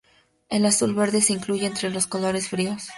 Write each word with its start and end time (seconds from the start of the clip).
El 0.49 0.65
azul 0.65 0.95
verde 0.95 1.21
se 1.21 1.31
incluye 1.31 1.67
entre 1.67 1.91
los 1.91 2.07
colores 2.07 2.49
fríos. 2.49 2.89